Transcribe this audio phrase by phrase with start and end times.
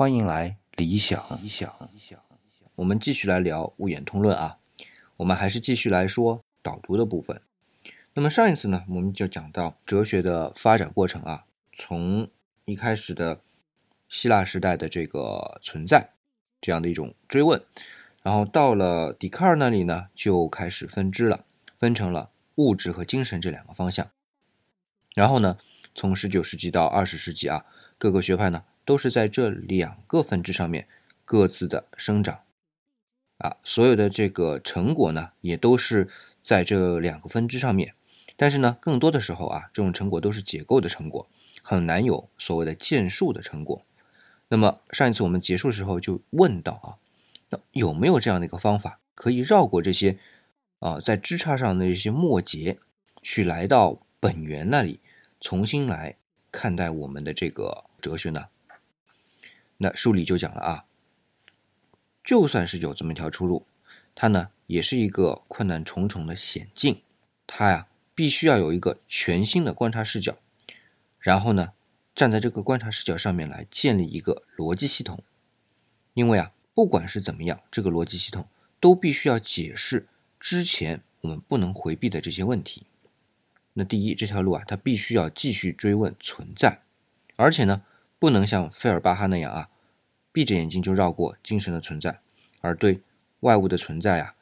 [0.00, 1.38] 欢迎来理想。
[1.42, 2.18] 理想理想，
[2.74, 4.56] 我们继续来聊物演通论啊。
[5.18, 7.42] 我们还是继续来说导读的部分。
[8.14, 11.44] 那么上一次呢，我们就讲到哲学的发展过程啊，
[11.76, 12.30] 从
[12.64, 13.42] 一开始的
[14.08, 16.14] 希腊时代的这个存在
[16.62, 17.62] 这样的一种追问，
[18.22, 21.44] 然后到了笛卡尔那里呢，就开始分支了，
[21.76, 24.10] 分成了物质和精神这两个方向。
[25.14, 25.58] 然后呢，
[25.94, 27.66] 从十九世纪到二十世纪啊，
[27.98, 30.88] 各个学派呢都是在这两个分支上面
[31.24, 32.40] 各自的生长，
[33.38, 36.08] 啊，所有的这个成果呢也都是
[36.42, 37.94] 在这两个分支上面。
[38.36, 41.26] 但是呢，更多的时候啊，这种成果都是解构的成果，
[41.62, 43.84] 很难有所谓的建树的成果。
[44.48, 46.88] 那么上一次我们结束的时候就问到啊，
[47.50, 50.18] 那有没有这样的一个方法，可以绕过这些
[50.78, 52.78] 啊在枝杈上的一些末节，
[53.22, 54.02] 去来到？
[54.22, 55.00] 本源那里
[55.40, 56.14] 重新来
[56.52, 58.48] 看待我们的这个哲学呢？
[59.82, 60.84] 那书里就讲了啊，
[62.22, 63.66] 就算是有这么一条出路，
[64.14, 67.00] 它呢也是一个困难重重的险境。
[67.46, 70.36] 它呀必须要有一个全新的观察视角，
[71.18, 71.72] 然后呢
[72.14, 75.24] 站在这个观察视角上面来建立一个逻辑系统。
[76.12, 78.46] 因为啊不管是怎么样，这个逻辑系统
[78.78, 80.06] 都必须要解释
[80.38, 82.84] 之前我们不能回避的这些问题。
[83.72, 86.82] 那第一，这条路啊，它必须要继续追问存在，
[87.36, 87.82] 而且呢，
[88.20, 89.70] 不能像费尔巴哈那样啊，
[90.30, 92.20] 闭着眼睛就绕过精神的存在，
[92.60, 93.00] 而对
[93.40, 94.34] 外物的存在啊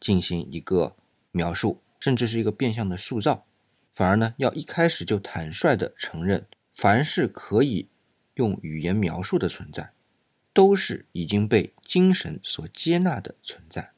[0.00, 0.96] 进行一个
[1.30, 3.44] 描述，甚至是一个变相的塑造，
[3.92, 7.88] 反而呢，要一开始就坦率的承认，凡是可以
[8.36, 9.92] 用语言描述的存在，
[10.54, 13.90] 都是已经被精神所接纳的存在。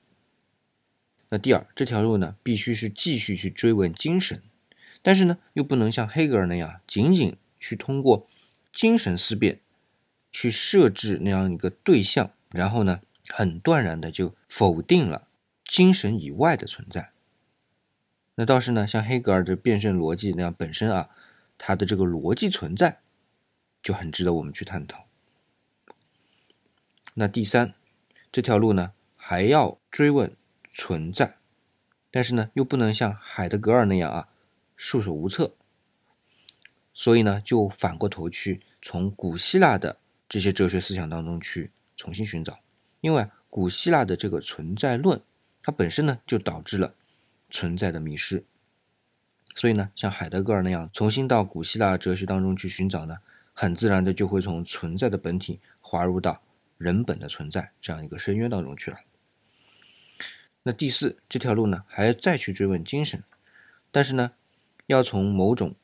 [1.29, 4.43] 那第二，这条路呢，必须是继续去追问精神。
[5.01, 8.27] 但是呢，又不能像黑格尔那样，仅仅去通过
[8.79, 9.59] 精神思辨
[10.31, 15.27] 去设置那样一个对象，然后呢，很断然的就否定了
[15.65, 17.11] 精神以外的存在。
[18.37, 21.11] 那倒是呢，像黑格尔的辩证逻辑那样，本身啊，
[21.59, 23.01] 它的这个逻辑存在
[23.83, 25.09] 就很值得我们去探讨。
[27.15, 27.75] 那第三，
[28.31, 30.37] 这条路呢，还要追问
[30.73, 31.39] 存在，
[32.13, 34.29] 但是呢，又不能像海德格尔那样啊。
[34.77, 35.57] 束手无策，
[36.95, 38.61] 所以呢，就反过头去
[38.91, 39.99] 从古希腊的
[40.31, 42.59] 这些哲学思想当中去重新寻找，
[43.03, 45.21] 因为古希腊的这个存在论，
[45.61, 46.95] 它本身呢就导致了
[47.51, 48.43] 存在的迷失，
[49.55, 53.19] 所以呢，像海德格尔那样重新到古希腊哲学当中去寻找呢，
[53.53, 56.41] 很自然的就会从存在的本体滑入到
[56.79, 59.01] 人本的存在这样一个深渊当中去了。
[60.63, 63.23] 那第四这条路呢，还要再去追问精神，
[63.93, 64.33] 但是呢。
[64.87, 65.75] 要从某种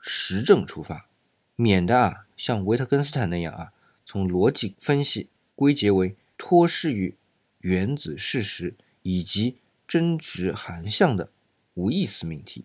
[0.00, 1.06] 实证出发，
[1.54, 3.74] 免得啊像维特根斯坦那样啊，
[4.06, 7.14] 从逻辑分析归结为托施于
[7.58, 11.28] 原子事实以及真值含向的
[11.74, 12.64] 无意思命题。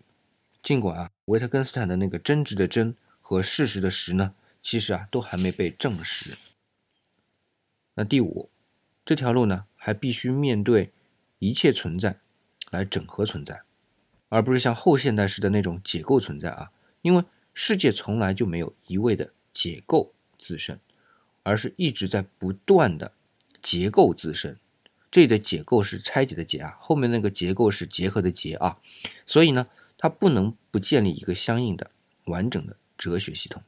[0.62, 6.38] 尽管啊维特根斯坦的那个真值的真和事实的实呢，其实啊都还没被证实。
[7.96, 8.48] 那第五
[9.04, 10.90] 这条路呢，还必须面对
[11.38, 12.16] 一切存在
[12.70, 13.60] 来整合存在。
[14.30, 16.72] 而不是像后现代式的那种解构存在啊，
[17.02, 17.22] 因为
[17.52, 20.78] 世界从来就没有一味的解构自身，
[21.42, 23.12] 而是一直在不断的
[23.62, 24.58] 结构自身。
[25.10, 28.76] 这里的解构是拆解的解啊，后面那个结构是结合的结啊，
[29.26, 31.90] 所以呢，它不能不建立一个相应的
[32.26, 33.62] 完整的哲学系统。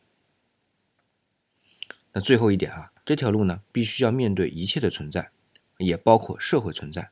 [2.13, 5.31] 那最后一点啊，这条路呢，必须要面对一切的存在，
[5.79, 7.09] 也包括社会存在。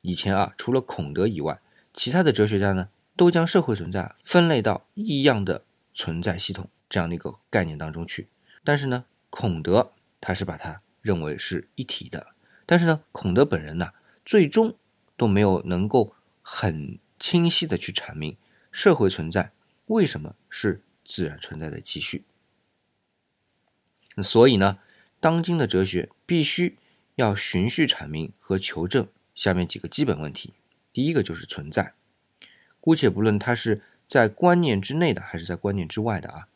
[0.00, 1.60] 以前啊，除了孔德以外，
[1.94, 5.64] 其他的哲学家呢，都将社会存在分类到异样的
[5.94, 8.28] 存在系统这样的一个概念当中去。
[8.62, 12.34] 但是呢，孔德他是把它认为是一体的。
[12.66, 13.92] 但是呢，孔德本人呢，
[14.26, 14.76] 最终
[15.16, 18.36] 都没有能够很清晰的去阐明
[18.70, 19.52] 社会存在
[19.86, 22.26] 为什么是自然存在的继续。
[24.22, 24.78] 所以呢，
[25.18, 26.76] 当今的哲学必须
[27.14, 30.52] 要循序阐明和求证下面几个基本问题。
[30.92, 31.94] 第一个就是存在，
[32.78, 36.48] 姑且不论它是在观念之内的还是在观念之外的啊，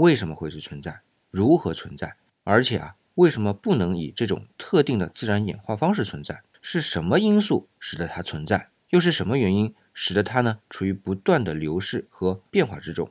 [0.00, 1.02] 为什么会是存在？
[1.30, 2.16] 如何存在？
[2.42, 6.42] 而且啊，为什么不能以这种特定的自然演化方式存在？
[6.62, 8.70] 是什么因素使得它存在？
[8.88, 13.10] 又是什么原因使得它呢处于不断的流逝和变化之中？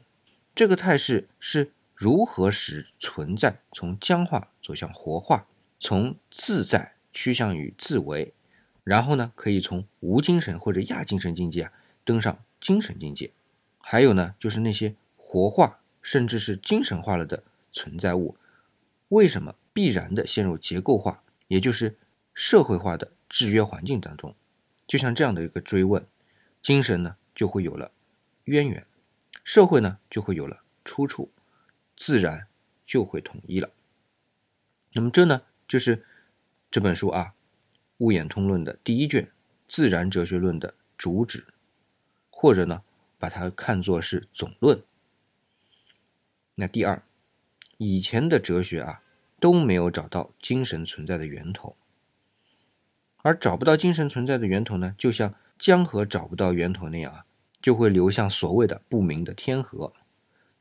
[0.56, 5.46] 这个态势是如何使存在从僵化走向活化，
[5.80, 8.34] 从自在趋向于自为？
[8.84, 11.72] 然后呢，可以从无精神或者亚精神境界啊
[12.04, 13.32] 登上精神境界，
[13.80, 18.36] 还有呢，就是那些活化甚至是精神化了的存在物，
[19.10, 21.96] 为什么必然的陷入结构化，也就是
[22.34, 24.36] 社会化的制约环境当中？
[24.88, 26.06] 就像这样的一个追问，
[26.62, 27.92] 精神呢就会有了
[28.46, 28.86] 渊源，
[29.44, 31.32] 社会呢就会有了出处，
[31.96, 32.48] 自然
[32.86, 33.70] 就会统一了。
[34.94, 36.04] 那么这呢就是
[36.72, 37.34] 这本书啊
[37.98, 39.26] 《物演通论》的第一卷
[39.68, 41.46] 《自然哲学论》的主旨，
[42.32, 42.82] 或者呢
[43.20, 44.82] 把它看作是总论。
[46.60, 47.02] 那第二，
[47.78, 49.02] 以前的哲学啊
[49.40, 51.78] 都没有找到精神存在的源头，
[53.22, 57.26] 而找不到精神存在的源头呢，就像江河找不到源头那样啊，
[57.62, 59.94] 就会流向所谓的不明的天河。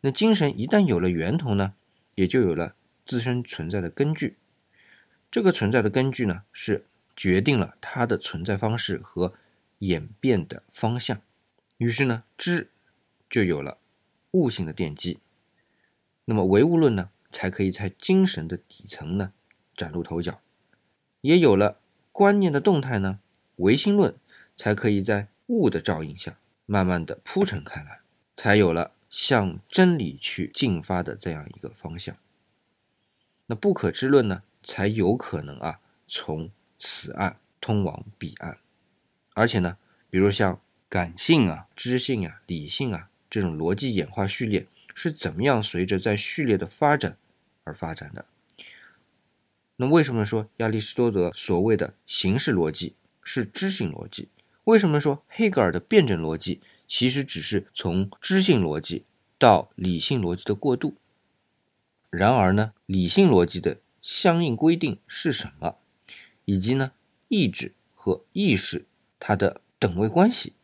[0.02, 1.74] 那精神一旦有了源头呢，
[2.14, 4.36] 也就有了自身存在的根据。
[5.32, 6.86] 这个存在的根据呢，是
[7.16, 9.34] 决定了它的存在方式和
[9.80, 11.20] 演变的方向。
[11.78, 12.68] 于是呢，知
[13.28, 13.78] 就有了
[14.30, 15.18] 悟性的奠基。
[16.30, 19.32] 那么唯物论呢，才可以在精神的底层呢
[19.74, 20.42] 崭露头角，
[21.22, 21.80] 也有了
[22.12, 23.20] 观念的动态呢，
[23.56, 24.14] 唯心论
[24.54, 26.36] 才可以在物的照应下
[26.66, 28.00] 慢慢的铺陈开来，
[28.36, 32.14] 才有了向真理去进发的这样一个方向。
[33.46, 38.58] 那不可知论呢，才有可能啊从此岸通往彼岸，
[39.32, 39.78] 而且呢，
[40.10, 40.60] 比如像
[40.90, 44.66] 感性啊、知性啊、理性啊这种逻辑演化序列。
[45.00, 47.16] 是怎么样随着在序列的发展
[47.62, 48.26] 而发展的？
[49.76, 54.28] 那为什么说亚里士多德所谓的形式逻辑是知性逻辑？
[54.64, 59.04] 为什么说黑格尔的辩证逻辑其实只是从知性逻辑
[59.38, 60.96] 到理性逻辑的过渡？
[62.10, 65.76] 然而呢，理性逻辑的相应规定是什么？
[66.44, 66.90] 以及呢，
[67.28, 68.84] 意志和意识
[69.20, 70.54] 它的等位关系，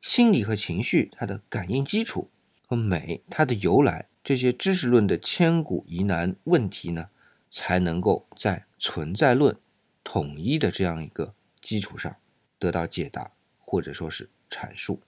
[0.00, 2.30] 心理和情绪它的感应基础？
[2.70, 7.10] 和美，它的由来，这些知识论的千古疑难问题呢，
[7.50, 9.56] 才能够在存在论
[10.04, 12.14] 统一的这样一个基础上
[12.60, 15.02] 得到解答，或者说是阐述。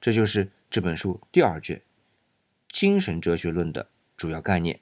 [0.00, 1.80] 这就是这本书第二卷
[2.68, 4.80] 精神哲学论的主要概念。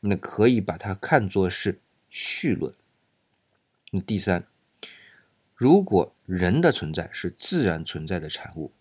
[0.00, 1.78] 那可以把它看作是
[2.08, 2.74] 序论。
[3.92, 4.44] 那第三，
[5.54, 8.72] 如果人的存在是自然存在的产物，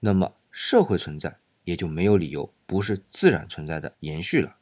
[0.00, 1.38] 那么社会存在。
[1.64, 4.56] 也就没有理由不是自然存在的延续了。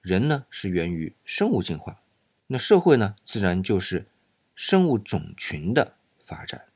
[0.00, 2.02] 人呢是源于生物进化，
[2.46, 4.06] 那社会呢自然就是
[4.54, 6.66] 生物种群的发展。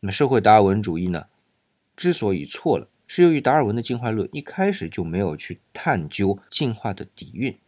[0.00, 1.26] 那么社会达尔文主义呢
[1.96, 7.58] 之所以错了，是由于达尔文的进化论一开始就没有去探究进化的底蕴，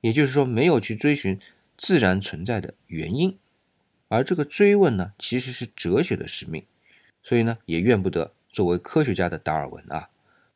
[0.00, 1.40] 也就是说没有去追寻
[1.78, 3.38] 自然存在的原因。
[4.08, 6.66] 而这个追问呢其实是哲学的使命，
[7.22, 10.10] 所以呢也怨不得作为科学家的达尔文啊。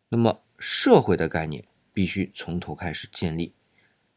[0.09, 3.53] 那么，社会的概念必须从头开始建立，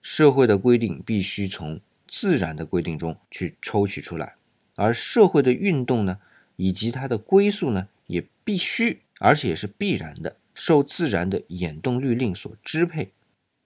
[0.02, 4.36] 社会的规定必须从自然的规定中去抽取出来，
[4.76, 6.20] 而社会的运动呢，
[6.56, 13.12] 以及它的归宿呢，也必须，而且也是必然的，受自然的演动律令所支配。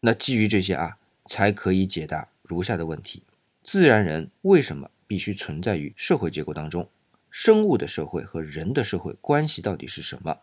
[0.02, 3.24] 那基于这些啊，才可以解答如下的问题：
[3.64, 6.90] 自然人为什么必须存在于社会结构当中？
[7.30, 10.40] 生物的社会和人的社会关系到底是什么？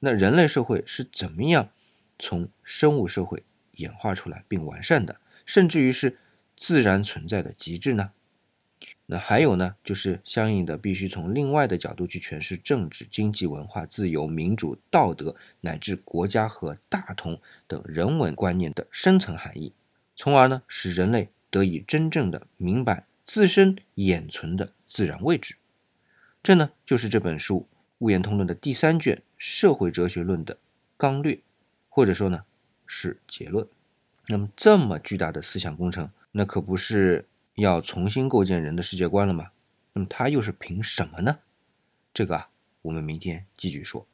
[0.00, 1.70] 那人类社会是怎么样
[2.18, 6.18] 从生物社会演化出来并完善的，甚至于是
[6.56, 8.10] 自然存在的极致呢？
[9.06, 19.72] 那还有呢，就是相应的必须从另外的角度去诠释政治、经济、文化、自由、民主、道德乃至国家和大同等人文观念的深层含义，
[20.16, 25.56] 从而呢使人类得以真正的明白自身演存的自然位置。
[26.42, 27.66] 这呢就是这本书。
[27.98, 30.58] 《物言通论》的第三卷《社会哲学论》的
[30.96, 31.40] 纲略，
[31.88, 32.44] 或者说呢
[32.86, 33.66] 是结论。
[34.28, 39.50] 那么这么巨大的思想工程，那可不是要重新构建人的世界观了吗？
[39.92, 41.38] 那么他又是凭什么呢？
[42.12, 42.48] 这个啊，
[42.82, 44.06] 我们明天继续说。